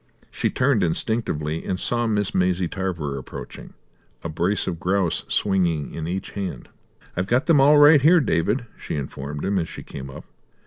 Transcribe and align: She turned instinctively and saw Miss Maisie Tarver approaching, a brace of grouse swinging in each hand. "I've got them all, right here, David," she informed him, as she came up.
She 0.31 0.49
turned 0.49 0.81
instinctively 0.81 1.63
and 1.63 1.79
saw 1.79 2.07
Miss 2.07 2.33
Maisie 2.33 2.67
Tarver 2.67 3.19
approaching, 3.19 3.75
a 4.23 4.29
brace 4.29 4.65
of 4.65 4.79
grouse 4.79 5.23
swinging 5.27 5.93
in 5.93 6.07
each 6.07 6.31
hand. 6.31 6.69
"I've 7.15 7.27
got 7.27 7.45
them 7.45 7.61
all, 7.61 7.77
right 7.77 8.01
here, 8.01 8.19
David," 8.19 8.65
she 8.75 8.95
informed 8.95 9.45
him, 9.45 9.59
as 9.59 9.69
she 9.69 9.83
came 9.83 10.09
up. 10.09 10.25